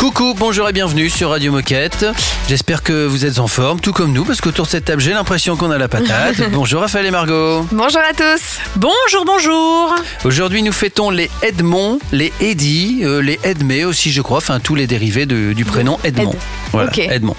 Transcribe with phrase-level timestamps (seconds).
[0.00, 2.06] Coucou, bonjour et bienvenue sur Radio Moquette.
[2.48, 5.12] J'espère que vous êtes en forme, tout comme nous, parce qu'autour de cette table, j'ai
[5.12, 6.40] l'impression qu'on a la patate.
[6.52, 7.66] bonjour Raphaël et Margot.
[7.70, 8.58] Bonjour à tous.
[8.76, 9.94] Bonjour, bonjour.
[10.24, 14.74] Aujourd'hui, nous fêtons les Edmond, les Eddy, euh, les Edmé aussi, je crois, enfin tous
[14.74, 16.30] les dérivés de- du prénom Edmond.
[16.32, 16.38] Ed.
[16.72, 16.98] Voilà, Ok.
[16.98, 17.36] Edmond.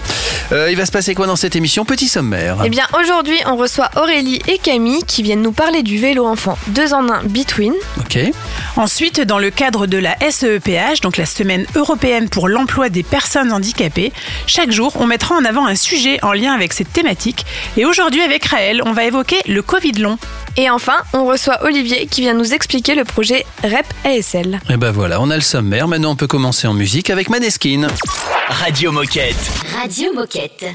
[0.52, 1.86] Euh, il va se passer quoi dans cette émission?
[1.86, 2.58] Petit sommaire.
[2.66, 6.58] Eh bien, aujourd'hui, on reçoit Aurélie et Camille qui viennent nous parler du vélo enfant
[6.68, 7.74] 2 en 1 Between.
[8.00, 8.20] Ok.
[8.76, 13.52] Ensuite, dans le cadre de la SEEPH, donc la Semaine européenne pour l'emploi des personnes
[13.52, 14.12] handicapées,
[14.48, 17.46] chaque jour, on mettra en avant un sujet en lien avec cette thématique.
[17.78, 20.18] Et aujourd'hui, avec Raël, on va évoquer le Covid long.
[20.58, 24.60] Et enfin, on reçoit Olivier qui vient nous expliquer le projet REP ASL.
[24.70, 25.88] Et ben voilà, on a le sommaire.
[25.88, 27.88] Maintenant, on peut commencer en musique avec Maneskin.
[28.50, 29.36] Radio Moquette.
[29.80, 30.66] Radio Moquette.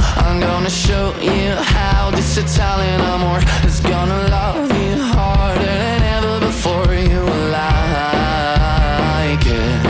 [0.00, 6.40] I'm gonna show you how this Italian amor is gonna love you harder than ever
[6.46, 7.22] before you
[7.58, 9.80] like it.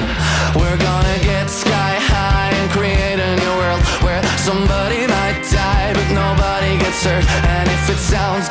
[0.57, 6.09] We're gonna get sky high and create a new world where somebody might die, but
[6.13, 7.25] nobody gets hurt.
[7.57, 8.49] And if it sounds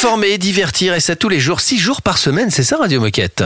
[0.00, 3.42] Informer, divertir, et ça tous les jours, 6 jours par semaine, c'est ça Radio Moquette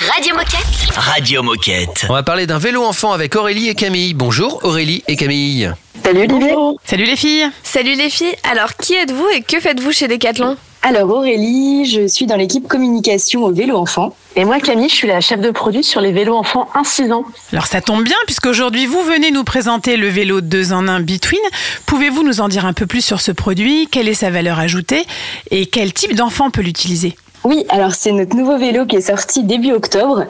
[0.00, 0.96] Radio Moquette.
[0.96, 2.06] Radio Moquette.
[2.08, 4.12] On va parler d'un vélo enfant avec Aurélie et Camille.
[4.12, 5.72] Bonjour Aurélie et Camille.
[6.02, 6.54] Salut Olivier.
[6.84, 7.48] Salut les filles.
[7.62, 10.56] Salut les filles, alors qui êtes-vous et que faites-vous chez Decathlon?
[10.88, 14.14] Alors Aurélie, je suis dans l'équipe communication au vélo enfant.
[14.36, 17.24] Et moi, Camille, je suis la chef de produit sur les vélos enfants 1-6 ans.
[17.52, 21.40] Alors ça tombe bien puisqu'aujourd'hui vous venez nous présenter le vélo 2 en 1 Between.
[21.86, 23.88] Pouvez-vous nous en dire un peu plus sur ce produit?
[23.90, 25.04] Quelle est sa valeur ajoutée?
[25.50, 27.16] Et quel type d'enfant peut l'utiliser?
[27.44, 30.24] Oui, alors c'est notre nouveau vélo qui est sorti début octobre.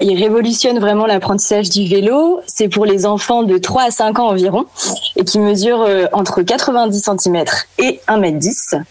[0.00, 2.40] Il révolutionne vraiment l'apprentissage du vélo.
[2.46, 4.64] C'est pour les enfants de 3 à 5 ans environ
[5.16, 7.44] et qui mesure euh, entre 90 cm
[7.78, 8.82] et 1m10.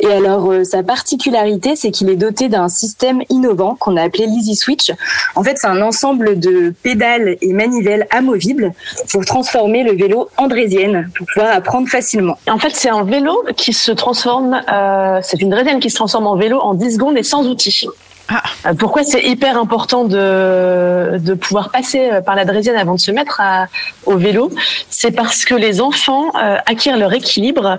[0.00, 4.26] Et alors, euh, sa particularité, c'est qu'il est doté d'un système innovant qu'on a appelé
[4.26, 4.92] l'Easy Switch.
[5.34, 8.72] En fait, c'est un ensemble de pédales et manivelles amovibles
[9.10, 12.36] pour transformer le vélo en draisienne, pour pouvoir apprendre facilement.
[12.48, 16.26] En fait, c'est un vélo qui se transforme, euh, c'est une draisienne qui se transforme
[16.26, 17.86] en vélo en 10 secondes et sans outils.
[18.28, 18.42] Ah.
[18.66, 23.00] Euh, Pourquoi c'est hyper important de, de pouvoir passer euh, par la draisienne avant de
[23.08, 23.66] se mettre à-
[24.04, 24.50] au vélo?
[24.90, 27.78] C'est parce que les enfants euh, acquièrent leur équilibre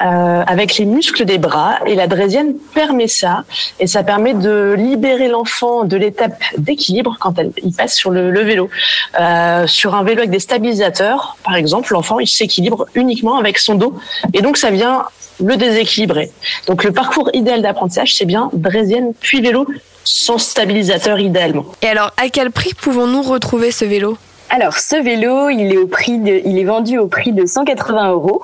[0.00, 3.44] euh, avec les muscles des bras et la draisienne permet ça
[3.80, 8.30] et ça permet de libérer l'enfant de l'étape d'équilibre quand elle, il passe sur le,
[8.30, 8.70] le vélo.
[9.18, 13.74] Euh, sur un vélo avec des stabilisateurs, par exemple, l'enfant il s'équilibre uniquement avec son
[13.74, 13.94] dos
[14.32, 15.04] et donc ça vient
[15.44, 16.30] le déséquilibrer.
[16.66, 19.66] Donc le parcours idéal d'apprentissage c'est bien draisienne puis vélo
[20.04, 21.66] sans stabilisateur idéalement.
[21.82, 24.16] Et alors, à quel prix pouvons-nous retrouver ce vélo?
[24.50, 28.12] Alors, ce vélo, il est au prix de, il est vendu au prix de 180
[28.12, 28.42] euros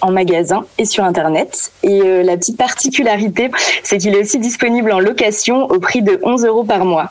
[0.00, 1.72] en magasin et sur internet.
[1.82, 3.50] Et euh, la petite particularité,
[3.82, 7.10] c'est qu'il est aussi disponible en location au prix de 11 euros par mois.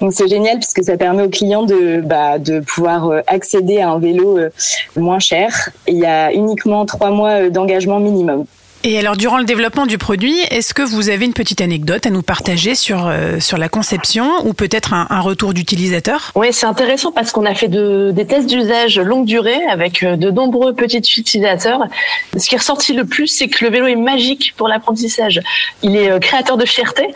[0.00, 3.90] Donc c'est génial puisque ça permet aux clients de, bah, de pouvoir euh, accéder à
[3.90, 4.50] un vélo euh,
[4.96, 5.70] moins cher.
[5.86, 8.46] Il y a uniquement trois mois d'engagement minimum.
[8.88, 12.10] Et alors, durant le développement du produit, est-ce que vous avez une petite anecdote à
[12.10, 16.30] nous partager sur, euh, sur la conception ou peut-être un, retour d'utilisateur?
[16.36, 20.14] Oui, c'est intéressant parce qu'on a fait de- des tests d'usage longue durée avec euh,
[20.14, 21.80] de nombreux petits utilisateurs.
[22.36, 25.40] Ce qui est ressorti le plus, c'est que le vélo est magique pour l'apprentissage.
[25.82, 27.08] Il est euh, créateur de fierté.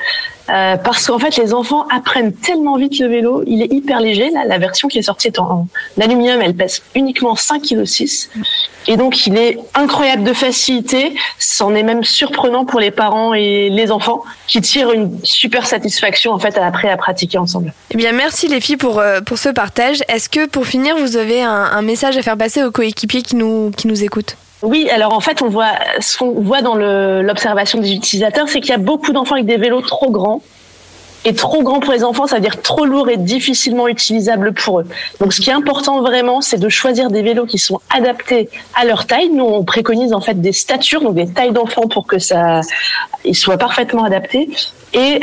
[0.49, 3.43] Euh, parce qu'en fait, les enfants apprennent tellement vite le vélo.
[3.47, 4.31] Il est hyper léger.
[4.31, 5.67] Là, la version qui est sortie est en,
[6.01, 6.41] aluminium.
[6.41, 8.39] Elle pèse uniquement 5,6 kg.
[8.89, 11.15] Et donc, il est incroyable de facilité.
[11.39, 16.33] C'en est même surprenant pour les parents et les enfants qui tirent une super satisfaction
[16.33, 17.73] en fait après à pratiquer ensemble.
[17.91, 20.03] Eh bien, merci les filles pour, euh, pour ce partage.
[20.09, 23.37] Est-ce que pour finir, vous avez un, un message à faire passer aux coéquipiers qui
[23.37, 24.37] nous, qui nous écoutent?
[24.63, 28.71] Oui, alors en fait, on voit ce qu'on voit dans l'observation des utilisateurs, c'est qu'il
[28.71, 30.43] y a beaucoup d'enfants avec des vélos trop grands.
[31.27, 34.81] Et trop grands pour les enfants, ça veut dire trop lourd et difficilement utilisable pour
[34.81, 34.87] eux.
[35.21, 38.87] Donc, ce qui est important vraiment, c'est de choisir des vélos qui sont adaptés à
[38.87, 39.29] leur taille.
[39.29, 42.63] Nous, on préconise en fait des statures, donc des tailles d'enfants pour que ça,
[43.27, 44.49] ils soient parfaitement adaptés.
[44.95, 45.21] Et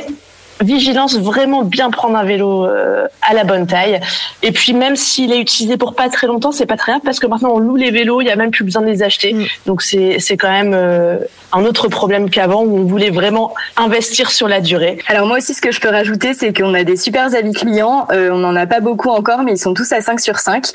[0.62, 4.00] vigilance, vraiment bien prendre un vélo euh, à la bonne taille.
[4.44, 7.20] Et puis même s'il est utilisé pour pas très longtemps, c'est pas très grave parce
[7.20, 9.34] que maintenant on loue les vélos, il y a même plus besoin de les acheter.
[9.34, 9.46] Mm.
[9.66, 11.18] Donc c'est c'est quand même euh,
[11.54, 14.98] un autre problème qu'avant où on voulait vraiment investir sur la durée.
[15.08, 18.08] Alors moi aussi, ce que je peux rajouter, c'est qu'on a des super avis clients.
[18.12, 20.66] Euh, on n'en a pas beaucoup encore, mais ils sont tous à 5 sur 5.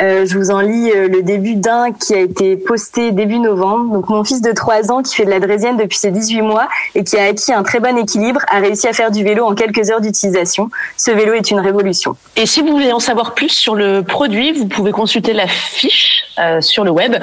[0.00, 3.92] Euh, je vous en lis euh, le début d'un qui a été posté début novembre.
[3.92, 6.68] Donc mon fils de 3 ans qui fait de la draisienne depuis ses 18 mois
[6.94, 9.54] et qui a acquis un très bon équilibre a réussi à faire du vélo en
[9.54, 10.70] quelques heures d'utilisation.
[10.96, 12.16] Ce vélo est une révolution.
[12.36, 16.22] Et si vous voulez en savoir plus sur le produit, vous pouvez consulter la fiche
[16.38, 17.16] euh, sur le web.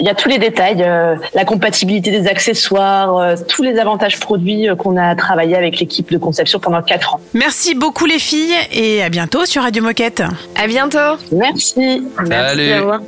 [0.00, 4.18] Il y a tous les détails, euh, la compatibilité des accessoires, euh, tous les avantages
[4.20, 7.20] produits euh, qu'on a travaillé avec l'équipe de conception pendant 4 ans.
[7.34, 10.22] Merci beaucoup les filles et à bientôt sur Radio Moquette.
[10.56, 10.98] À bientôt
[11.32, 12.02] Merci.
[12.28, 12.72] Salut.
[12.74, 13.00] au revoir.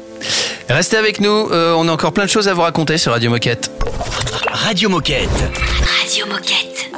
[0.69, 3.31] Restez avec nous, euh, on a encore plein de choses à vous raconter sur Radio
[3.31, 3.71] Moquette.
[4.53, 5.29] Radio Moquette.
[6.01, 6.90] Radio Moquette.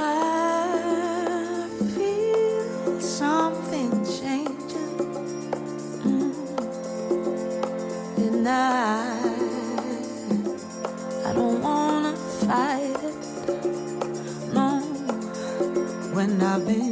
[16.54, 16.91] I've been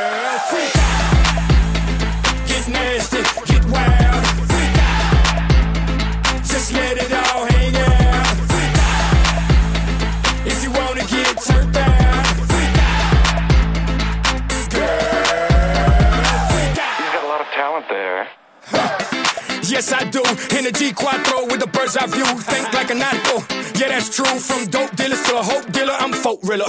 [19.93, 20.21] I do.
[20.55, 22.25] In the G Quattro with the bird's eye view.
[22.25, 23.43] Think like a nautical.
[23.79, 24.25] Yeah, that's true.
[24.39, 26.65] From dope dealers to a hope dealer, I'm folk rilla.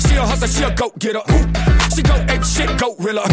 [0.00, 1.22] She a hustler, she a goat getter.
[1.94, 3.24] She go ape shit, goat rilla.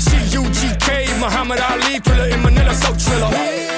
[0.00, 3.77] She UGK, Muhammad Ali, thriller in Manila, so triller.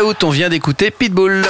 [0.00, 1.46] on vient d'écouter Pitbull.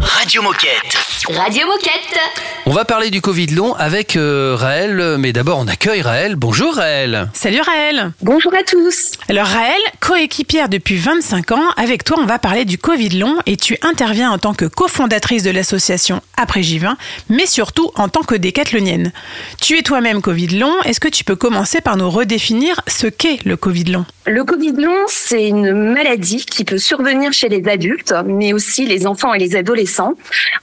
[0.00, 0.96] Radio Moquette.
[1.28, 2.20] Radio Moquette.
[2.66, 6.36] On va parler du Covid long avec euh, Raël, mais d'abord on accueille Raël.
[6.36, 7.28] Bonjour Raël.
[7.32, 9.12] Salut Raël Bonjour à tous.
[9.28, 13.56] Alors Raël, coéquipière depuis 25 ans, avec toi on va parler du Covid long et
[13.56, 16.94] tu interviens en tant que cofondatrice de l'association Après J20,
[17.30, 19.12] mais surtout en tant que décathlonienne.
[19.60, 23.44] Tu es toi-même Covid long, est-ce que tu peux commencer par nous redéfinir ce qu'est
[23.44, 24.04] le Covid long?
[24.26, 29.06] Le Covid long, c'est une maladie qui peut survenir chez les adultes, mais aussi les
[29.06, 30.14] enfants et les adolescents,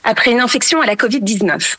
[0.04, 1.76] après une infection à la Covid-19.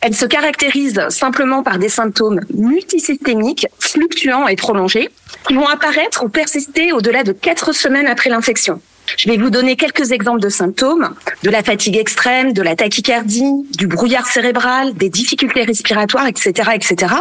[0.00, 5.08] Elle se caractérise simplement par des symptômes multisystémiques, fluctuants et prolongés,
[5.46, 8.80] qui vont apparaître ou persister au-delà de quatre semaines après l'infection.
[9.16, 13.66] Je vais vous donner quelques exemples de symptômes, de la fatigue extrême, de la tachycardie,
[13.76, 17.14] du brouillard cérébral, des difficultés respiratoires, etc., etc.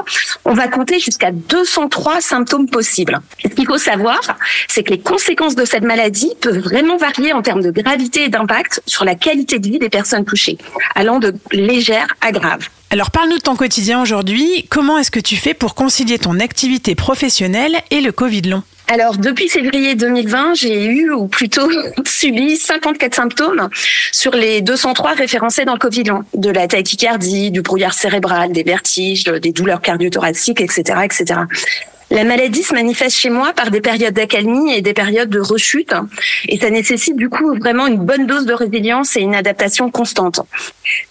[0.46, 3.20] On va compter jusqu'à 203 symptômes possibles.
[3.44, 4.20] Ce qu'il faut savoir,
[4.68, 8.30] c'est que les conséquences de cette maladie peuvent vraiment varier en termes de gravité et
[8.30, 10.58] d'impact sur la qualité de vie des personnes touchées,
[10.96, 12.68] allant de légère à grave.
[12.90, 16.94] Alors parle-nous de ton quotidien aujourd'hui, comment est-ce que tu fais pour concilier ton activité
[16.94, 18.64] professionnelle et le Covid long?
[18.88, 21.70] Alors, depuis février 2020, j'ai eu, ou plutôt
[22.06, 23.70] subi, 54 symptômes
[24.12, 26.24] sur les 203 référencés dans le Covid long.
[26.34, 31.40] De la tachycardie, du brouillard cérébral, des vertiges, des douleurs cardiothoraciques, etc., etc.
[32.12, 35.96] La maladie se manifeste chez moi par des périodes d'accalmie et des périodes de rechute.
[36.48, 40.42] Et ça nécessite du coup vraiment une bonne dose de résilience et une adaptation constante.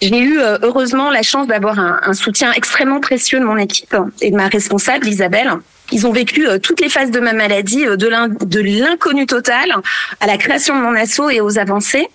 [0.01, 3.95] J'ai eu euh, heureusement la chance d'avoir un, un soutien extrêmement précieux de mon équipe
[4.21, 5.57] et de ma responsable Isabelle.
[5.93, 9.25] Ils ont vécu euh, toutes les phases de ma maladie, euh, de l'in- de l'inconnu
[9.27, 9.67] total
[10.19, 12.07] à la création de mon assaut et aux avancées.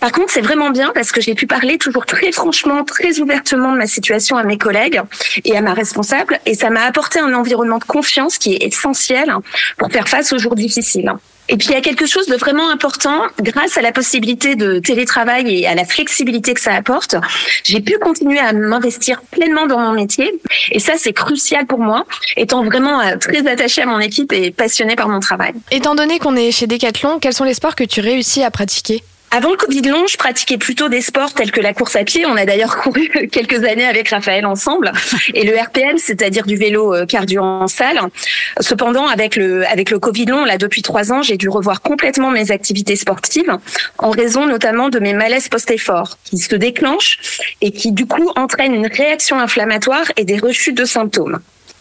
[0.00, 3.72] Par contre, c'est vraiment bien parce que j'ai pu parler toujours très franchement, très ouvertement
[3.72, 5.00] de ma situation à mes collègues
[5.44, 6.38] et à ma responsable.
[6.46, 9.28] Et ça m'a apporté un environnement de confiance qui est essentiel
[9.76, 11.12] pour faire face aux jours difficiles.
[11.48, 14.78] Et puis il y a quelque chose de vraiment important, grâce à la possibilité de
[14.78, 17.16] télétravail et à la flexibilité que ça apporte,
[17.64, 20.32] j'ai pu continuer à m'investir pleinement dans mon métier.
[20.72, 22.04] Et ça, c'est crucial pour moi,
[22.36, 25.52] étant vraiment euh, très attachée à mon équipe et passionnée par mon travail.
[25.70, 29.02] Étant donné qu'on est chez Decathlon, quels sont les sports que tu réussis à pratiquer?
[29.30, 32.24] Avant le Covid long, je pratiquais plutôt des sports tels que la course à pied.
[32.24, 34.90] On a d'ailleurs couru quelques années avec Raphaël ensemble.
[35.34, 38.00] Et le RPL, c'est-à-dire du vélo euh, cardio en salle.
[38.60, 42.30] Cependant, avec le, avec le Covid long, là, depuis trois ans, j'ai dû revoir complètement
[42.30, 43.54] mes activités sportives
[43.98, 47.18] en raison notamment de mes malaises post-effort qui se déclenchent
[47.60, 51.38] et qui, du coup, entraînent une réaction inflammatoire et des rechutes de symptômes.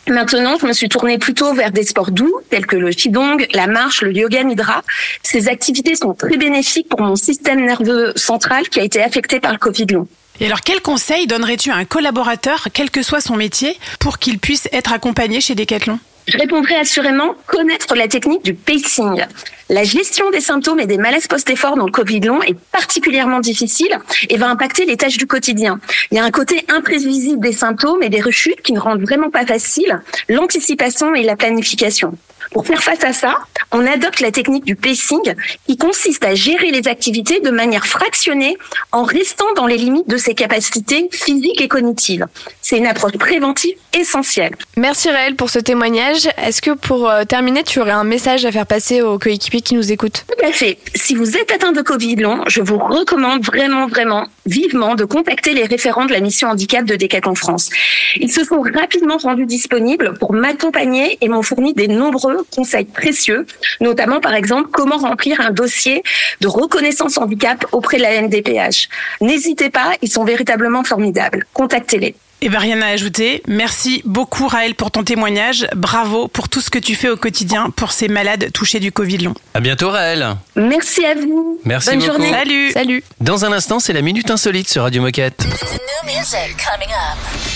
[0.08, 3.68] Maintenant, je me suis tournée plutôt vers des sports doux tels que le qigong, la
[3.68, 4.84] marche, le yoga nidra.
[5.22, 9.52] Ces activités sont très bénéfiques pour mon système nerveux central qui a été affecté par
[9.52, 10.08] le Covid long.
[10.40, 14.40] Et alors, quel conseil donnerais-tu à un collaborateur, quel que soit son métier, pour qu'il
[14.40, 16.00] puisse être accompagné chez Decathlon?
[16.27, 19.24] Je répondrai assurément connaître la technique du pacing.
[19.69, 23.98] La gestion des symptômes et des malaises post-effort dans le Covid long est particulièrement difficile
[24.29, 25.79] et va impacter les tâches du quotidien.
[26.12, 29.29] Il y a un côté imprévisible des symptômes et des rechutes qui ne rendent vraiment
[29.29, 32.17] pas facile l'anticipation et la planification.
[32.51, 33.38] Pour faire face à ça,
[33.72, 35.36] on adopte la technique du pacing
[35.68, 38.58] qui consiste à gérer les activités de manière fractionnée
[38.92, 42.25] en restant dans les limites de ses capacités physiques et cognitives.
[42.62, 44.56] C'est une approche préventive essentielle.
[44.75, 46.30] Merci Raël pour ce témoignage.
[46.38, 49.76] Est-ce que pour euh, terminer, tu aurais un message à faire passer aux coéquipiers qui
[49.76, 50.26] nous écoutent?
[50.28, 50.78] Tout à fait.
[50.95, 55.54] Si vous êtes atteint de Covid long, je vous recommande vraiment, vraiment, vivement de contacter
[55.54, 57.69] les référents de la mission handicap de Decathlon France.
[58.17, 63.45] Ils se sont rapidement rendus disponibles pour m'accompagner et m'ont fourni des nombreux conseils précieux,
[63.82, 66.04] notamment par exemple comment remplir un dossier
[66.41, 68.89] de reconnaissance handicap auprès de la NDPH.
[69.21, 71.45] N'hésitez pas, ils sont véritablement formidables.
[71.54, 72.15] Contactez-les.
[72.41, 73.41] Eh ben, rien à ajouter.
[73.47, 75.67] Merci beaucoup Raël pour ton témoignage.
[75.76, 79.17] Bravo pour tout ce que tu fais au quotidien pour ces malades touchés du Covid
[79.19, 79.34] long.
[79.56, 80.36] À bientôt Raël.
[80.56, 81.60] Merci à vous.
[81.65, 82.12] Merci Bonne beaucoup.
[82.12, 82.30] journée.
[82.30, 82.71] Salut.
[82.73, 83.04] Salut.
[83.21, 85.47] Dans un instant, c'est la minute insolite sur Radio Moquette.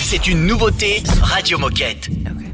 [0.01, 2.07] C'est une nouveauté Radio Moquette.
[2.07, 2.50] I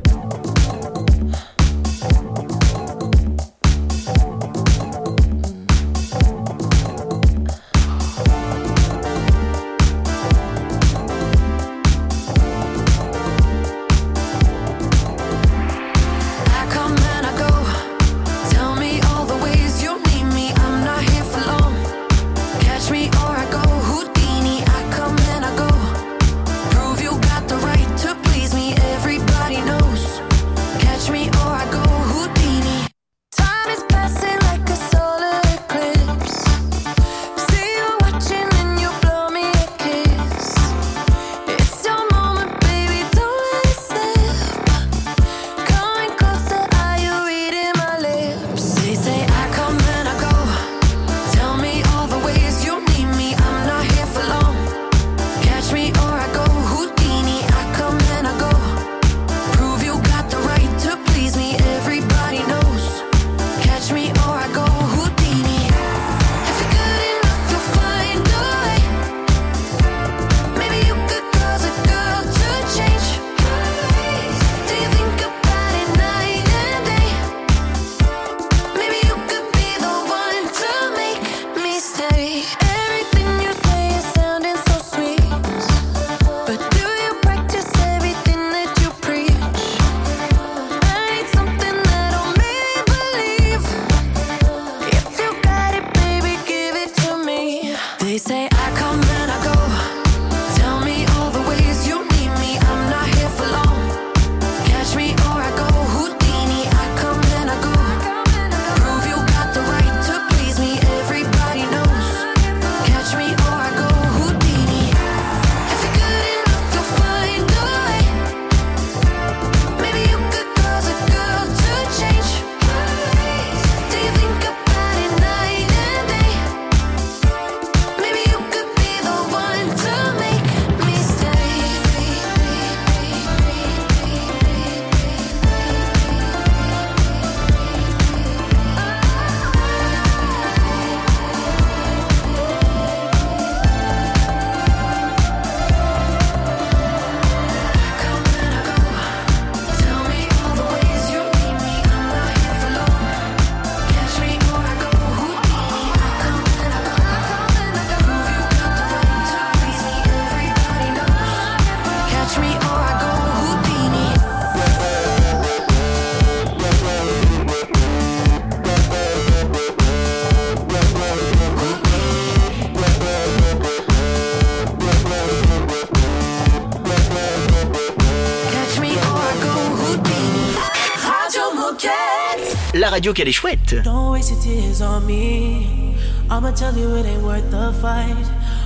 [182.88, 183.76] La radio qu'elle est chouette.
[183.84, 185.98] Don't waste your tears on me.
[186.30, 188.16] I'ma tell you it ain't worth the fight.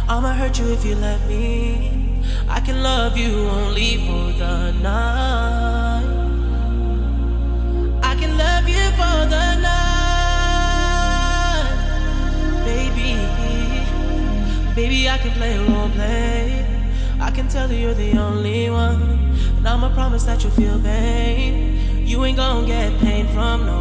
[0.07, 2.21] I'ma hurt you if you let me.
[2.47, 6.05] I can love you only for the night.
[8.03, 9.81] I can love you for the night.
[12.63, 13.17] Baby,
[14.75, 16.63] baby, I can play role play.
[17.19, 19.01] I can tell you you're the only one.
[19.57, 22.05] And I'ma promise that you'll feel pain.
[22.05, 23.80] You ain't gonna get pain from no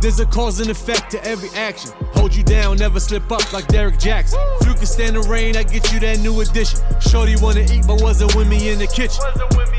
[0.00, 1.92] There's a cause and effect to every action.
[2.14, 4.40] Hold you down, never slip up like Derek Jackson.
[4.64, 6.80] You can stand the rain, I get you that new addition.
[7.00, 9.22] Shorty wanna eat, but wasn't with me in the kitchen.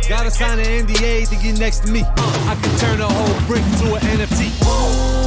[0.08, 2.04] Gotta sign an NDA to get next to me.
[2.04, 5.21] Uh, I can turn a whole brick to an NFT.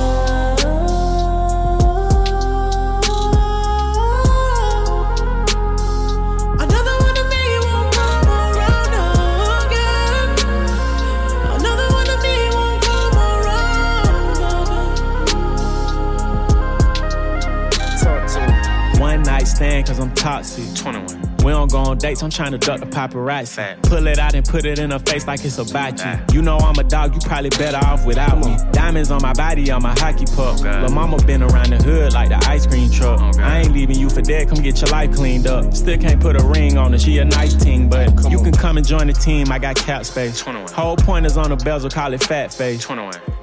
[20.25, 20.75] Toxic.
[20.75, 21.35] 21.
[21.45, 23.83] We don't go on dates, I'm trying to duck the paparazzi.
[23.83, 26.37] Pull it out and put it in her face like it's about you.
[26.37, 28.57] You know I'm a dog, you probably better off without me.
[28.73, 30.61] Diamonds on my body, I'm a hockey puck.
[30.61, 33.21] Lil' mama been around the hood like the ice cream truck.
[33.39, 35.75] I ain't leaving you for dead, come get your life cleaned up.
[35.75, 38.79] Still can't put a ring on her, she a nice team, but you can come
[38.79, 40.41] and join the team, I got cap space.
[40.41, 42.87] Whole point is on the bezel, call it fat face.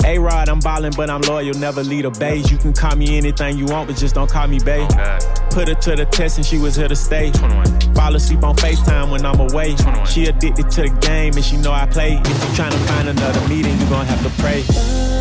[0.05, 2.51] A Rod, I'm ballin', but I'm loyal, never lead a beige.
[2.51, 4.89] You can call me anything you want, but just don't call me babe.
[5.51, 7.31] Put her to the test and she was here to stay.
[7.93, 9.75] Fall asleep on FaceTime when I'm away.
[10.05, 12.13] She addicted to the game and she know I play.
[12.13, 15.20] If you tryna find another meeting, you gon' have to pray.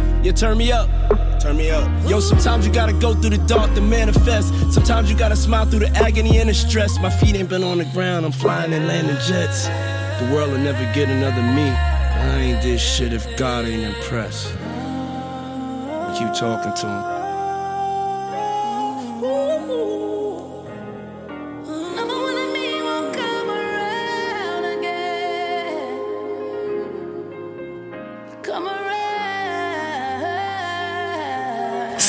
[0.23, 0.87] Yeah, turn me up.
[1.41, 1.89] Turn me up.
[2.07, 4.53] Yo, sometimes you gotta go through the dark to manifest.
[4.71, 6.99] Sometimes you gotta smile through the agony and the stress.
[6.99, 9.65] My feet ain't been on the ground, I'm flying and landing jets.
[10.21, 11.67] The world will never get another me.
[11.67, 14.49] I ain't this shit if God ain't impressed.
[16.19, 17.21] Keep talking to him.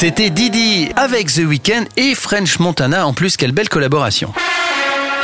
[0.04, 3.06] C'était Didi avec The Weeknd et French Montana.
[3.06, 4.34] En plus, quelle belle collaboration.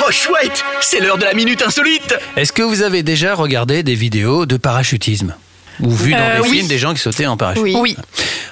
[0.06, 2.14] Oh chouette, c'est l'heure de la minute insolite.
[2.36, 5.34] Est-ce que vous avez déjà regardé des vidéos de parachutisme?
[5.80, 6.56] Ou vu dans Euh, des oui.
[6.58, 7.64] films des gens qui sautaient en parachute?
[7.64, 7.74] Oui.
[7.76, 7.96] Oui.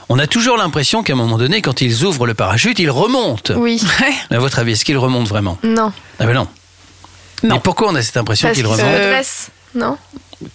[0.08, 3.54] On a toujours l'impression qu'à un moment donné, quand ils ouvrent le parachute, ils remontent.
[3.54, 3.80] Oui.
[4.32, 5.58] À votre avis, est-ce qu'ils remontent vraiment?
[5.62, 5.92] Non.
[6.18, 6.48] Ah ben non.
[7.44, 8.82] Mais pourquoi on a cette impression qu'ils remontent?
[8.84, 9.96] redressent, non?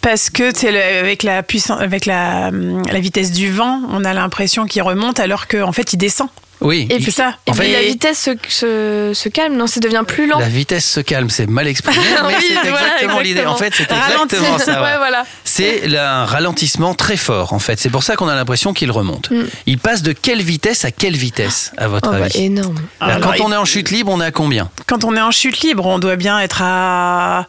[0.01, 4.65] Parce que c'est avec la puissance, avec hum, la vitesse du vent, on a l'impression
[4.65, 6.29] qu'il remonte alors qu'en fait il descend.
[6.61, 6.87] Oui.
[6.89, 7.35] Et puis ça.
[7.47, 10.39] Et en puis fait, la vitesse se, se, se calme, non Ça devient plus lent.
[10.39, 13.45] La vitesse se calme, c'est mal exprimé, mais Oui, c'est voilà, exactement l'idée.
[13.45, 14.81] En fait, c'est exactement ça.
[14.81, 15.25] Ouais, voilà.
[15.43, 17.79] C'est un ralentissement très fort, en fait.
[17.79, 19.29] C'est pour ça qu'on a l'impression qu'il remonte.
[19.31, 19.43] Mm.
[19.65, 22.43] Il passe de quelle vitesse à quelle vitesse, à votre Oh, bah, avis?
[22.45, 22.75] énorme.
[22.99, 24.69] Alors, Alors, Quand on est en chute libre, on est à combien?
[24.87, 27.47] Quand on est en chute libre, on doit bien être à.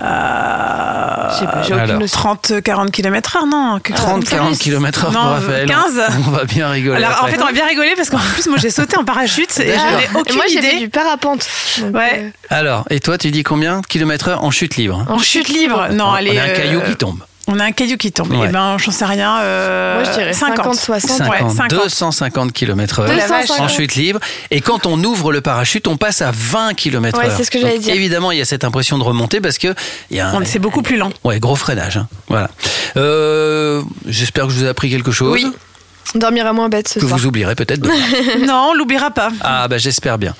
[0.00, 2.00] à j'ai aucune Alors.
[2.00, 2.34] notion.
[2.34, 3.78] 30-40 km heure, non?
[3.82, 4.36] Quelque chose comme ça.
[4.36, 5.68] 30-40 km/h pour Non, Raphaël.
[5.68, 7.02] 15 On va bien rigoler.
[7.04, 9.58] Alors en fait, on va bien rigoler parce qu'en plus, moi j'ai sauté en parachute
[9.60, 10.78] et j'avais Et aucune moi, j'ai fait idée.
[10.80, 11.46] du parapente.
[11.80, 12.24] Donc, Ouais.
[12.24, 15.18] euh, Alors, et toi, tu dis combien de kilomètres heure en chute libre hein En
[15.18, 16.38] chute libre, non, On allez.
[16.38, 17.18] a un euh, caillou qui tombe.
[17.50, 18.30] On a un caillou qui tombe.
[18.32, 18.46] Ouais.
[18.50, 19.38] Eh ben, j'en sais rien.
[19.40, 21.10] euh, Moi, je dirais 50, 60.
[21.16, 21.70] 50, Ouais, 50.
[21.70, 23.60] 250 km heure 250.
[23.60, 24.20] en chute libre.
[24.50, 27.32] Et quand on ouvre le parachute, on passe à 20 km Ouais, heure.
[27.34, 27.94] c'est ce que j'allais dire.
[27.94, 29.74] Évidemment, il y a cette impression de remonter parce que
[30.10, 31.10] il y a un, On- C'est beaucoup plus lent.
[31.24, 31.96] ouais, gros freinage.
[31.96, 32.06] hein.
[32.28, 32.50] Voilà.
[32.98, 35.32] Euh, J'espère que je vous ai appris quelque chose.
[35.32, 35.50] Oui.
[36.14, 37.18] On dormira moins bête ce Que soir.
[37.18, 37.94] vous oublierez peut-être demain.
[38.46, 39.30] non, on l'oubliera pas.
[39.42, 40.34] Ah bah j'espère bien.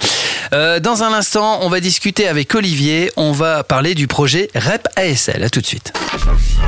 [0.54, 3.10] Euh, dans un instant, on va discuter avec Olivier.
[3.16, 5.44] On va parler du projet REP ASL.
[5.44, 5.92] À tout de suite.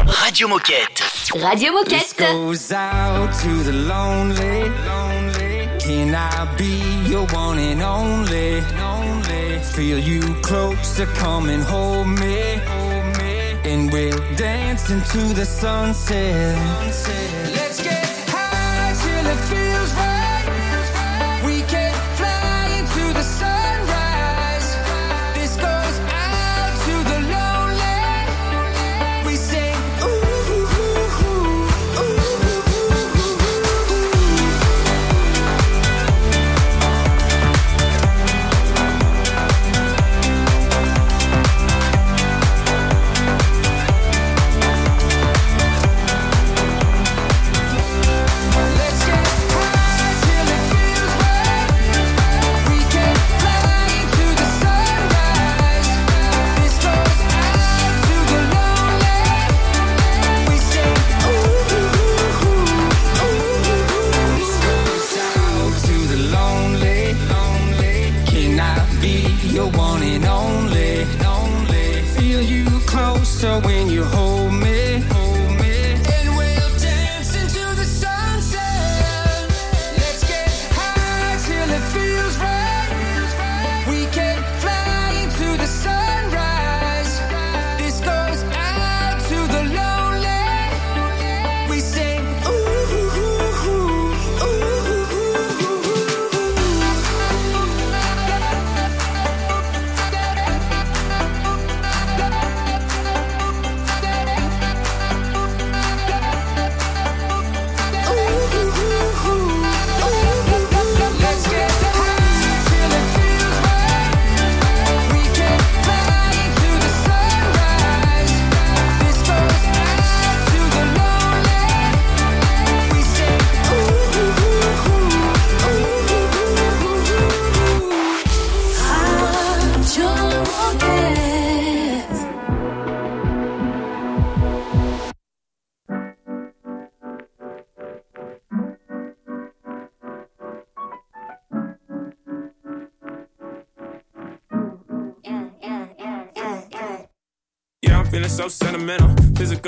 [0.07, 1.03] Radio Moquette.
[1.41, 2.15] Radio Moquette.
[2.19, 4.71] goes out to the lonely.
[5.79, 8.61] Can I be your one and only?
[9.75, 12.61] Feel you closer, come and hold me.
[13.65, 16.57] And we'll dance into the sunset.
[17.55, 18.10] Let's get high till
[19.31, 19.70] it feels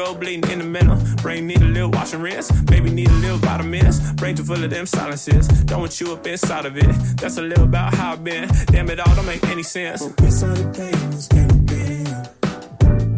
[0.02, 0.96] Physical bleeding in the middle.
[1.22, 2.50] Brain need a little wash and rinse.
[2.62, 4.12] Baby need a little vitamins.
[4.14, 5.46] Brain too full of them silences.
[5.64, 6.90] Don't want you up inside of it.
[7.18, 8.48] That's a little about how I've been.
[8.66, 10.02] Damn it all don't make any sense.
[10.20, 12.28] We started playing this game again.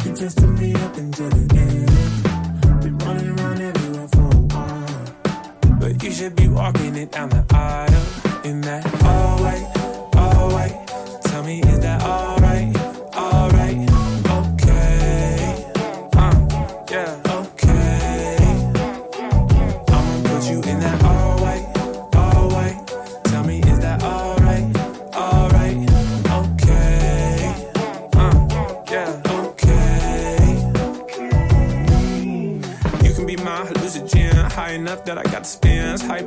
[0.04, 2.82] You just took me up into the end.
[2.82, 5.78] Been running around everywhere for a while.
[5.80, 9.03] But you should be walking it down the aisle in that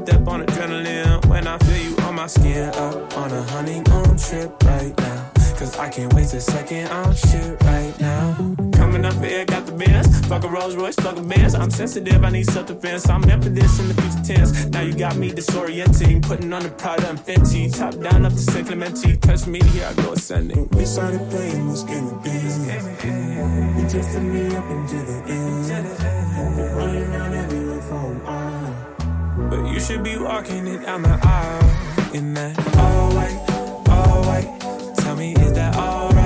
[0.10, 2.70] up on adrenaline when I feel you on my skin.
[2.70, 5.32] Up on a honeymoon trip right now.
[5.58, 8.36] Cause I can't wait a second, I'm shit right now.
[8.74, 10.28] Coming up here, got the Benz.
[10.28, 11.56] Fuck a Rolls Royce, fuck a Benz.
[11.56, 13.10] I'm sensitive, I need self-defense.
[13.10, 14.65] I'm for this in the future tense.
[14.67, 16.22] Now you got me disorienting.
[16.22, 17.76] Putting on the Prada and Fenty.
[17.76, 19.15] Top down up to San Clemente.
[19.17, 20.67] Touch me, here I go ascending.
[20.74, 23.80] We started playing this game again.
[23.80, 26.76] You took me up into the end.
[26.76, 28.47] Running around everywhere for a while.
[29.38, 33.39] But you should be walking it down the aisle in that all white,
[33.89, 34.95] all white.
[34.97, 35.76] Tell me, is that?
[35.76, 36.17] Alright,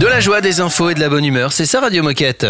[0.00, 2.46] De la joie, des infos et de la bonne humeur, c'est ça Radio Moquette.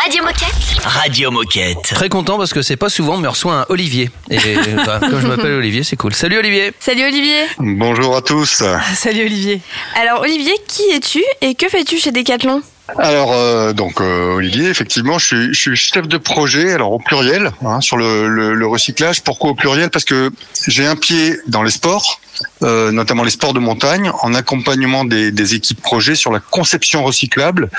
[0.00, 0.84] Radio Moquette.
[0.84, 1.82] Radio Moquette.
[1.82, 4.10] Très content parce que c'est pas souvent, mais on reçoit un Olivier.
[4.30, 4.38] Et
[4.86, 6.14] bah, comme je m'appelle Olivier, c'est cool.
[6.14, 6.72] Salut Olivier.
[6.78, 7.46] Salut Olivier.
[7.58, 8.62] Bonjour à tous.
[8.94, 9.60] Salut Olivier.
[10.00, 12.62] Alors Olivier, qui es-tu et que fais-tu chez Decathlon?
[12.98, 17.80] Alors euh, donc euh, Olivier, effectivement, je suis, chef de projet, alors au pluriel, hein,
[17.80, 19.22] sur le recyclage.
[19.22, 19.90] Pourquoi au pluriel?
[19.90, 20.30] Parce que
[20.68, 22.20] j'ai un pied dans les sports,
[22.62, 27.02] euh, notamment les sports de montagne, en accompagnement des, des équipes projets sur la conception
[27.02, 27.70] recyclable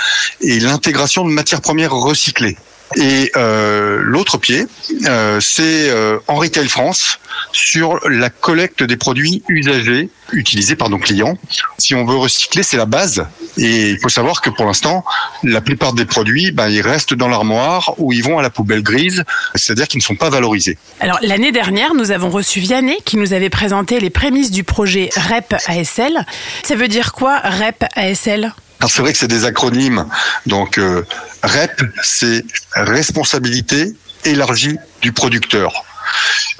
[0.41, 2.57] et l'intégration de matières premières recyclées.
[2.95, 4.65] Et euh, l'autre pied,
[5.06, 7.19] euh, c'est euh, en retail France
[7.52, 11.38] sur la collecte des produits usagés utilisés par nos clients.
[11.78, 13.26] Si on veut recycler, c'est la base.
[13.58, 15.04] Et il faut savoir que pour l'instant,
[15.43, 18.84] la plupart des produits, ben, ils restent dans l'armoire ou ils vont à la poubelle
[18.84, 19.23] grise,
[19.56, 20.78] c'est-à-dire qu'ils ne sont pas valorisés.
[21.00, 25.10] Alors l'année dernière, nous avons reçu Vianney qui nous avait présenté les prémices du projet
[25.15, 26.26] REP ASL.
[26.63, 30.05] Ça veut dire quoi REP ASL Alors c'est vrai que c'est des acronymes.
[30.45, 31.03] Donc euh,
[31.43, 33.93] REP, c'est responsabilité
[34.25, 35.83] élargie du producteur.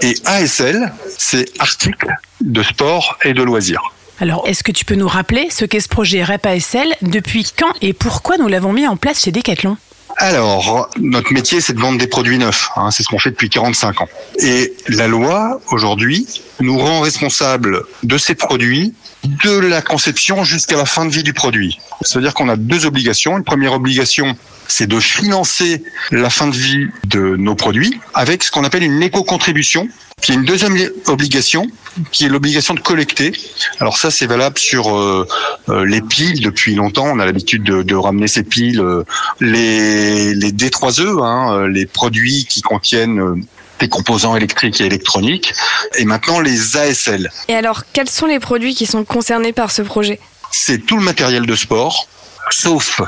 [0.02, 2.08] Et ASL, c'est article
[2.42, 3.94] de sport et de loisirs.
[4.20, 7.72] Alors, est-ce que tu peux nous rappeler ce qu'est ce projet REP ASL, depuis quand
[7.82, 9.78] et pourquoi nous l'avons mis en place chez Decathlon?
[10.18, 12.70] Alors, notre métier, c'est de vendre des produits neufs.
[12.76, 14.08] hein, c'est ce qu'on fait depuis 45 ans.
[14.40, 16.26] Et la loi, aujourd'hui,
[16.60, 21.34] nous rend responsables de ces produits de la conception jusqu'à la fin de vie du
[21.34, 21.80] produit.
[22.02, 23.38] C'est-à-dire qu'on a deux obligations.
[23.38, 24.36] Une première obligation,
[24.68, 29.02] c'est de financer la fin de vie de nos produits avec ce qu'on appelle une
[29.02, 29.90] éco-contribution.
[30.22, 30.76] Puis il y a une deuxième
[31.06, 31.68] obligation
[32.12, 33.34] qui est l'obligation de collecter.
[33.80, 35.28] Alors ça, c'est valable sur euh,
[35.70, 37.06] euh, les piles depuis longtemps.
[37.06, 39.04] On a l'habitude de, de ramener ces piles, euh,
[39.40, 43.36] les, les D3E, hein, euh, les produits qui contiennent euh,
[43.80, 45.54] des composants électriques et électroniques,
[45.98, 47.32] et maintenant les ASL.
[47.48, 50.20] Et alors, quels sont les produits qui sont concernés par ce projet?
[50.52, 52.08] C'est tout le matériel de sport,
[52.50, 53.02] sauf,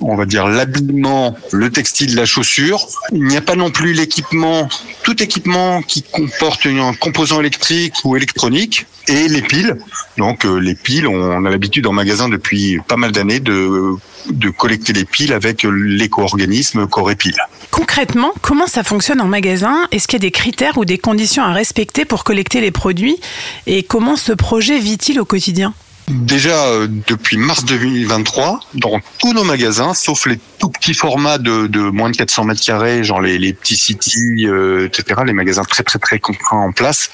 [0.00, 2.86] on va dire, l'habillement, le textile, la chaussure.
[3.12, 4.68] Il n'y a pas non plus l'équipement,
[5.02, 9.76] tout équipement qui comporte un composant électrique ou électronique, et les piles.
[10.16, 13.94] Donc euh, les piles, on a l'habitude en magasin depuis pas mal d'années de,
[14.30, 16.86] de collecter les piles avec l'éco-organisme.
[17.70, 19.88] Concrètement, comment ça fonctionne en magasin?
[19.90, 23.18] Est-ce qu'il y a des critères ou des conditions à respecter pour collecter les produits?
[23.66, 25.74] Et comment ce projet vit-il au quotidien?
[26.10, 31.90] Déjà euh, depuis mars 2023, dans tous nos magasins, sauf les tout petits formats de,
[31.90, 35.82] moins de 400 mètres carrés, genre les, les petits cities, euh, etc., les magasins très
[35.82, 37.10] très très contraints en place,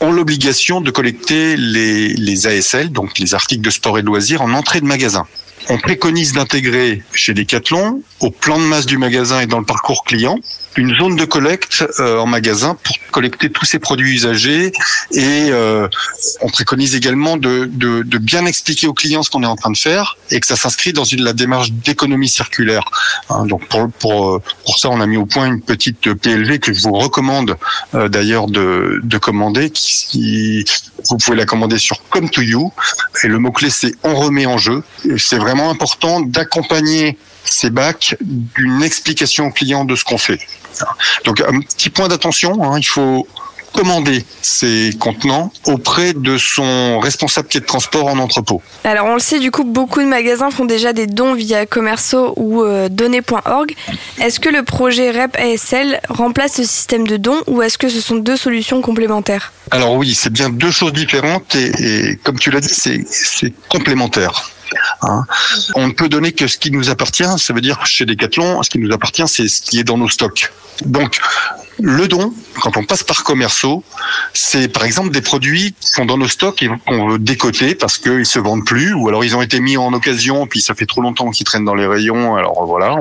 [0.00, 4.42] ont l'obligation de collecter les, les ASL, donc les articles de sport et de loisirs,
[4.42, 5.26] en entrée de magasin.
[5.68, 10.04] On préconise d'intégrer chez Decathlon, au plan de masse du magasin et dans le parcours
[10.04, 10.38] client,
[10.76, 14.72] une zone de collecte euh, en magasin pour collecter tous ces produits usagés
[15.10, 15.88] et euh,
[16.42, 19.70] on préconise également de, de, de bien expliquer aux clients ce qu'on est en train
[19.72, 22.84] de faire et que ça s'inscrit dans une la démarche d'économie circulaire.
[23.30, 26.58] Hein, donc pour, pour, euh, pour ça, on a mis au point une petite PLV
[26.60, 27.56] que je vous recommande
[27.94, 29.70] euh, d'ailleurs de, de commander.
[29.70, 30.74] Qui, qui-
[31.08, 32.72] vous pouvez la commander sur Come to You
[33.22, 34.82] et le mot clé c'est on remet en jeu.
[35.18, 40.40] C'est vraiment important d'accompagner ces bacs d'une explication au client de ce qu'on fait.
[41.24, 43.26] Donc un petit point d'attention, hein, il faut
[43.76, 48.62] commander ces contenants auprès de son responsable quai de transport en entrepôt.
[48.84, 52.32] Alors on le sait, du coup, beaucoup de magasins font déjà des dons via Commerceau
[52.36, 53.74] ou euh, données.org.
[54.20, 58.00] Est-ce que le projet REP ASL remplace ce système de dons ou est-ce que ce
[58.00, 59.52] sont deux solutions complémentaires?
[59.70, 64.50] Alors oui, c'est bien deux choses différentes et, et comme tu l'as dit, c'est complémentaire.
[65.02, 65.22] Hein.
[65.74, 68.70] On ne peut donner que ce qui nous appartient, ça veut dire chez Decathlon, ce
[68.70, 70.52] qui nous appartient, c'est ce qui est dans nos stocks.
[70.84, 71.18] Donc,
[71.78, 73.84] Le don, quand on passe par commerceaux,
[74.32, 77.98] c'est par exemple des produits qui sont dans nos stocks et qu'on veut décoter parce
[77.98, 80.86] qu'ils se vendent plus, ou alors ils ont été mis en occasion, puis ça fait
[80.86, 82.94] trop longtemps qu'ils traînent dans les rayons, alors voilà,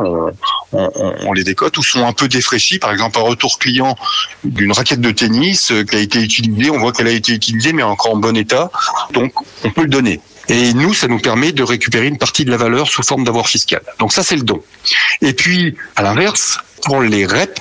[0.73, 0.91] on-
[1.25, 3.95] on les décote, ou sont un peu défraîchis, par exemple un retour client
[4.43, 7.71] d'une raquette de tennis euh, qui a été utilisée, on voit qu'elle a été utilisée
[7.71, 8.71] mais encore en bon état,
[9.13, 9.31] donc
[9.63, 10.19] on peut le donner.
[10.49, 13.47] Et nous, ça nous permet de récupérer une partie de la valeur sous forme d'avoir
[13.47, 13.81] fiscal.
[13.99, 14.61] Donc ça, c'est le don.
[15.21, 17.59] Et puis, à l'inverse, pour les REP,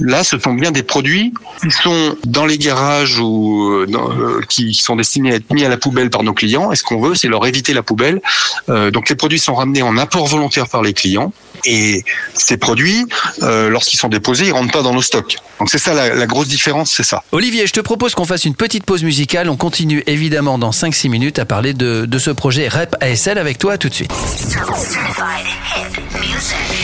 [0.00, 4.40] là, ce sont bien des produits qui sont dans les garages ou euh, dans- euh,
[4.48, 6.70] qui sont destinés à être mis à la poubelle par nos clients.
[6.72, 8.20] Et ce qu'on veut, c'est leur éviter la poubelle.
[8.68, 11.32] Euh, donc les produits sont ramenés en apport volontaire par les clients.
[11.64, 12.04] Et
[12.34, 13.06] ces produits,
[13.42, 15.36] euh, lorsqu'ils sont déposés, ils rentrent pas dans nos stocks.
[15.58, 17.22] Donc c'est ça la, la grosse différence, c'est ça.
[17.32, 19.48] Olivier, je te propose qu'on fasse une petite pause musicale.
[19.48, 23.58] On continue évidemment dans 5-6 minutes à parler de, de ce projet REP ASL avec
[23.58, 24.12] toi tout de suite.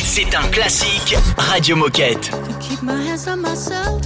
[0.05, 2.31] C'est un classique Radio Moquette.
[2.61, 4.03] Keep my hands on myself.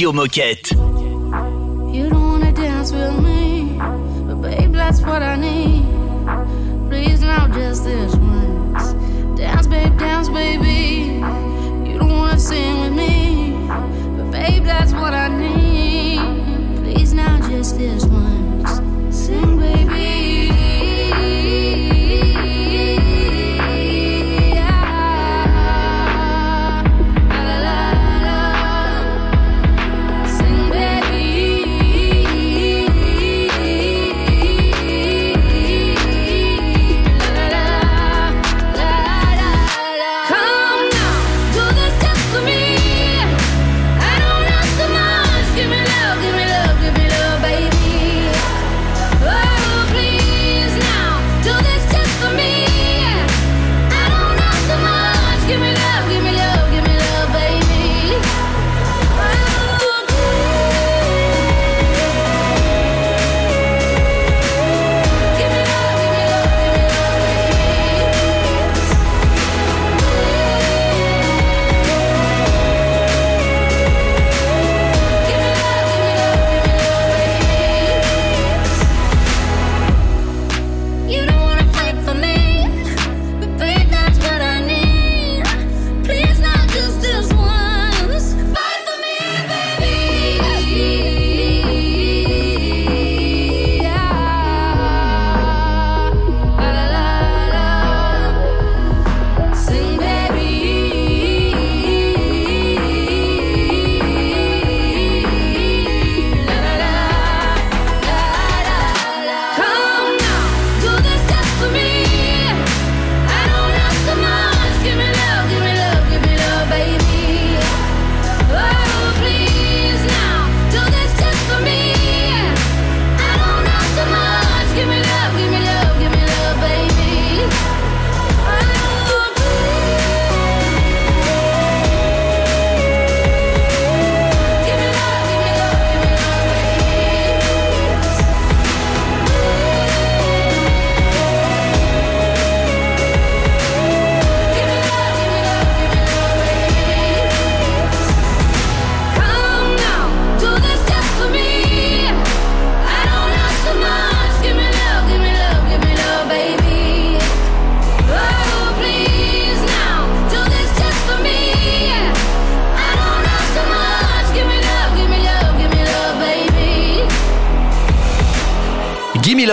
[0.00, 0.79] Radio Moquette.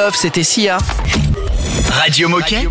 [0.08, 0.78] Love, c'était Sia.
[1.91, 2.66] Radio Moquette.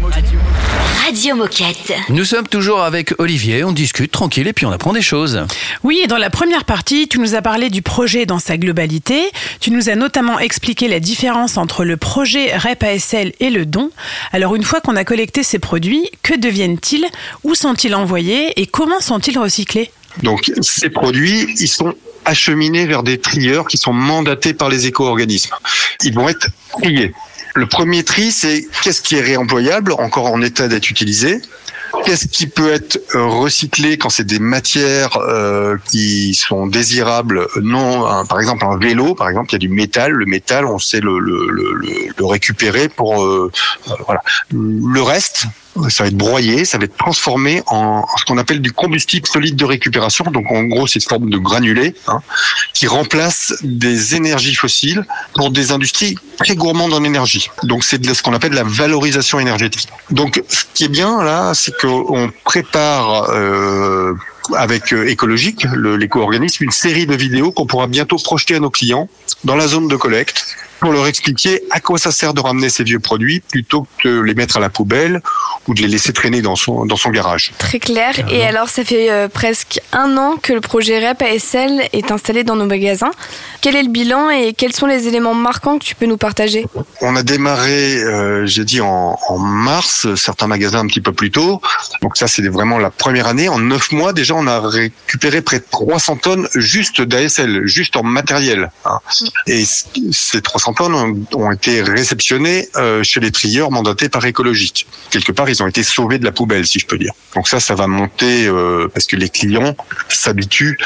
[1.05, 1.93] Radio Moquette.
[2.09, 5.45] Nous sommes toujours avec Olivier, on discute tranquille et puis on apprend des choses.
[5.83, 9.31] Oui, et dans la première partie, tu nous as parlé du projet dans sa globalité.
[9.61, 13.91] Tu nous as notamment expliqué la différence entre le projet REP ASL et le don.
[14.33, 17.05] Alors, une fois qu'on a collecté ces produits, que deviennent-ils?
[17.45, 18.59] Où sont-ils envoyés?
[18.59, 19.91] Et comment sont-ils recyclés?
[20.23, 21.93] Donc ces produits, ils sont
[22.27, 25.55] acheminés vers des trieurs qui sont mandatés par les éco-organismes.
[26.05, 27.15] Ils vont être triés.
[27.55, 31.41] Le premier tri, c'est qu'est-ce qui est réemployable, encore en état d'être utilisé
[32.05, 38.27] Qu'est-ce qui peut être euh, recyclé quand c'est des matières euh, qui sont désirables Non,
[38.27, 40.13] par exemple un vélo, par exemple, il y a du métal.
[40.13, 43.51] Le métal, on sait le, le, le, le- le récupérer pour euh,
[43.89, 44.21] euh, voilà.
[44.53, 45.47] Le reste,
[45.89, 49.57] ça va être broyé, ça va être transformé en ce qu'on appelle du combustible solide
[49.57, 50.25] de récupération.
[50.25, 52.21] Donc en gros, c'est une forme de granulé hein,
[52.73, 55.05] qui remplace des énergies fossiles
[55.35, 57.49] pour des industries très gourmandes en énergie.
[57.63, 59.89] Donc c'est ce qu'on appelle la valorisation énergétique.
[60.11, 64.15] Donc ce qui est bien là, c'est qu'on prépare euh,
[64.55, 69.09] avec euh, écologique, l'éco-organisme, une série de vidéos qu'on pourra bientôt projeter à nos clients
[69.45, 70.57] dans la zone de collecte
[70.87, 74.21] pour leur expliquer à quoi ça sert de ramener ces vieux produits plutôt que de
[74.21, 75.21] les mettre à la poubelle
[75.67, 77.51] ou de les laisser traîner dans son, dans son garage.
[77.59, 78.15] Très clair.
[78.31, 82.45] Et alors, ça fait euh, presque un an que le projet REP ASL est installé
[82.45, 83.11] dans nos magasins.
[83.63, 86.65] Quel est le bilan et quels sont les éléments marquants que tu peux nous partager?
[87.01, 91.33] On a démarré, euh, j'ai dit en, en mars, certains magasins un petit peu plus
[91.33, 91.61] tôt.
[92.01, 93.49] Donc ça, c'est vraiment la première année.
[93.49, 98.05] En neuf mois, déjà, on a récupéré près de 300 tonnes juste d'ASL, juste en
[98.05, 98.71] matériel.
[98.85, 99.01] hein.
[99.49, 104.87] Et c- ces 300 ont, été réceptionnées euh, chez les trieurs mandatés par Écologique.
[105.11, 107.13] Quelque part, ils ont été sauvés de la poubelle, si je peux dire.
[107.35, 109.77] Donc ça, ça va monter euh, parce que les clients
[110.09, 110.79] s'habituent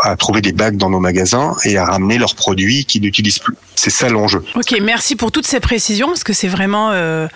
[0.00, 3.54] à trouver des bacs dans nos magasins et à ramener leurs produits qu'ils n'utilisent plus.
[3.74, 4.42] C'est ça l'enjeu.
[4.54, 7.28] Ok, merci pour toutes ces précisions parce que c'est vraiment euh,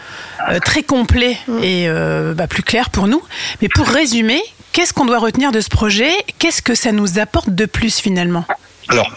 [0.64, 1.88] très complet et
[2.34, 3.22] bah, plus clair pour nous.
[3.60, 4.40] Mais pour résumer,
[4.72, 6.10] qu'est-ce qu'on doit retenir de ce projet?
[6.38, 8.44] Qu'est-ce que ça nous apporte de plus finalement?
[8.90, 9.08] Alors,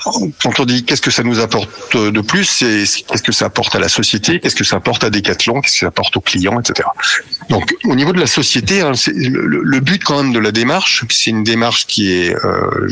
[0.43, 3.76] quand on dit qu'est-ce que ça nous apporte de plus, c'est qu'est-ce que ça apporte
[3.76, 6.59] à la société, qu'est-ce que ça apporte à Decathlon, qu'est-ce que ça apporte aux clients,
[6.59, 6.88] etc.
[7.49, 11.32] Donc, au niveau de la société, hein, le but quand même de la démarche, c'est
[11.32, 12.88] une démarche qui est euh,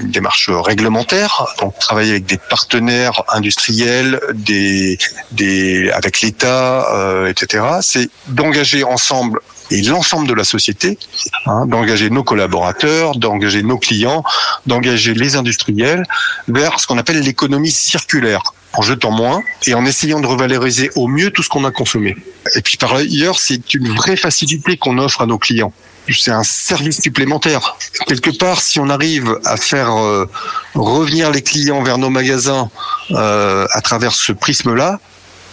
[0.00, 1.46] une démarche réglementaire.
[1.60, 4.98] Donc, travailler avec des partenaires industriels, des,
[5.32, 7.64] des avec l'État, euh, etc.
[7.82, 9.40] C'est d'engager ensemble
[9.70, 10.98] et l'ensemble de la société,
[11.46, 14.24] hein, d'engager nos collaborateurs, d'engager nos clients,
[14.66, 16.04] d'engager les industriels
[16.48, 18.42] vers ce qu'on appelle l'économie circulaire
[18.76, 22.16] en jetant moins et en essayant de revaloriser au mieux tout ce qu'on a consommé.
[22.56, 25.72] Et puis par ailleurs, c'est une vraie facilité qu'on offre à nos clients.
[26.10, 27.76] C'est un service supplémentaire.
[28.06, 30.28] Quelque part, si on arrive à faire euh,
[30.74, 32.68] revenir les clients vers nos magasins
[33.12, 35.00] euh, à travers ce prisme-là,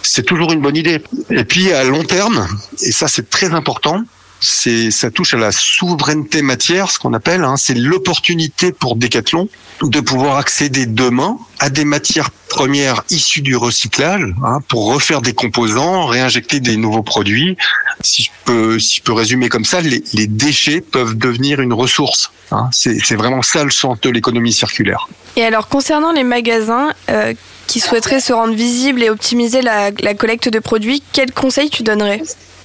[0.02, 1.02] c'est toujours une bonne idée.
[1.30, 2.46] Et puis à long terme,
[2.82, 4.02] et ça c'est très important,
[4.42, 9.48] c'est ça touche à la souveraineté matière, ce qu'on appelle, hein, c'est l'opportunité pour Decathlon
[9.82, 15.32] de pouvoir accéder demain à des matières premières issues du recyclage hein, pour refaire des
[15.32, 17.56] composants, réinjecter des nouveaux produits.
[18.02, 22.32] Si je peux, si je peux résumer comme ça, les, déchets peuvent devenir une ressource.
[22.50, 22.68] Hein.
[22.72, 25.08] C'est c'est vraiment ça le sens de l'économie circulaire.
[25.36, 27.32] Et alors, concernant les magasins euh,
[27.66, 32.22] qui souhaiteraient se rendre visibles et optimiser la, collecte de produits, quels conseils tu donnerais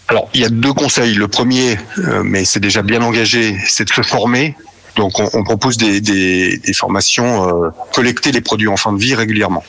[0.07, 1.13] Alors, il y a deux conseils.
[1.13, 4.55] Le premier, euh, mais c'est déjà bien engagé, c'est de se former.
[4.95, 9.63] Donc, on, propose des formations, euh, collecter les produits en fin de vie régulièrement.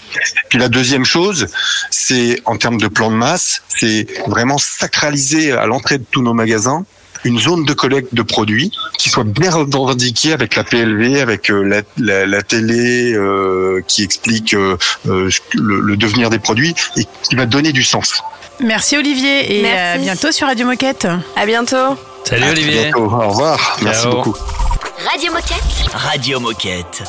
[0.49, 1.49] Puis la deuxième chose,
[1.91, 6.33] c'est en termes de plan de masse, c'est vraiment sacraliser à l'entrée de tous nos
[6.33, 6.87] magasins
[7.25, 11.63] une zone de collecte de produits qui soit bien revendiquée avec la PLV, avec euh,
[11.63, 14.77] la, la, la télé euh, qui explique euh,
[15.09, 18.23] euh, le, le devenir des produits et qui va donner du sens.
[18.61, 19.99] Merci Olivier et Merci.
[19.99, 21.07] à bientôt sur Radio Moquette.
[21.37, 21.97] À bientôt.
[22.25, 22.83] Salut À Olivier.
[22.83, 23.05] bientôt.
[23.05, 23.79] Au revoir.
[23.83, 24.13] Merci Ciao.
[24.17, 24.37] beaucoup.
[25.11, 25.93] Radio Moquette.
[25.95, 27.03] Radio Moquette.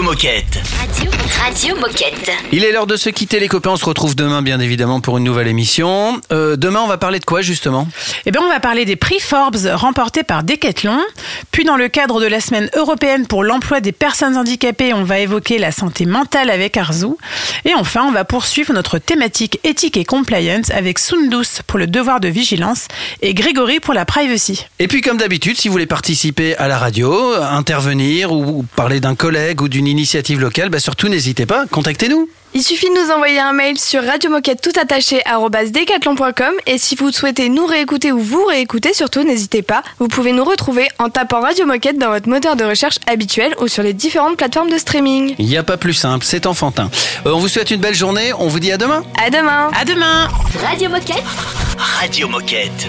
[0.00, 0.47] Moquette.
[1.68, 2.30] Radio, Radio Moquette.
[2.52, 5.18] Il est l'heure de se quitter les copains, on se retrouve demain bien évidemment pour
[5.18, 6.20] une nouvelle émission.
[6.32, 7.86] Euh, demain on va parler de quoi justement?
[8.26, 11.00] Eh bien, on va parler des prix Forbes remportés par Decathlon.
[11.50, 15.18] Puis, dans le cadre de la semaine européenne pour l'emploi des personnes handicapées, on va
[15.18, 17.08] évoquer la santé mentale avec Arzu.
[17.64, 22.20] Et enfin, on va poursuivre notre thématique éthique et compliance avec Sundus pour le devoir
[22.20, 22.88] de vigilance
[23.22, 24.66] et Grégory pour la privacy.
[24.78, 29.14] Et puis comme d'habitude, si vous voulez participer à la radio, intervenir ou parler d'un
[29.14, 32.28] collègue ou d'une initiative locale, bah surtout n'hésitez pas, contactez-nous.
[32.54, 35.20] Il suffit de nous envoyer un mail sur radiomoquette tout attaché
[35.70, 40.32] decathlon.com et si vous souhaitez nous réécouter ou vous réécouter, surtout n'hésitez pas, vous pouvez
[40.32, 43.92] nous retrouver en tapant Radio Moquette dans votre moteur de recherche habituel ou sur les
[43.92, 45.34] différentes plateformes de streaming.
[45.38, 46.90] Il n'y a pas plus simple, c'est enfantin.
[47.26, 49.04] Euh, on vous souhaite une belle journée, on vous dit à demain.
[49.22, 49.70] À demain.
[49.78, 50.28] À demain.
[50.66, 51.22] Radio Moquette.
[51.78, 52.88] Radio Moquette.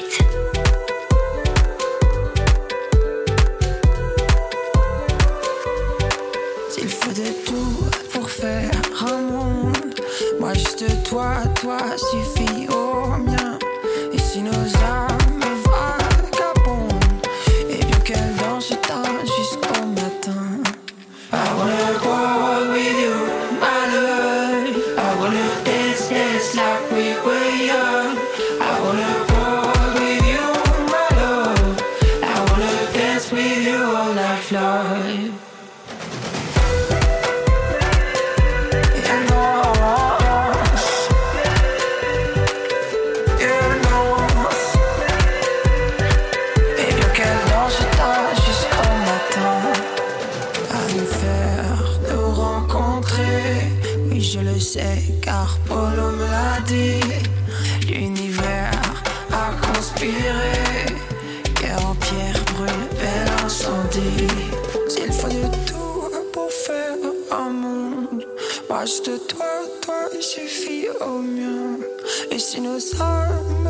[68.81, 69.45] Proche de toi,
[69.83, 71.87] toi, suffit au mieux.
[72.31, 73.69] Et si nos âmes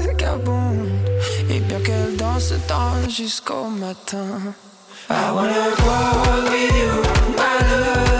[0.00, 0.88] vagabondent,
[1.50, 4.54] et bien qu'elles dansent dans jusqu'au matin.
[5.10, 7.02] I wanna go with you,
[7.36, 8.19] my love.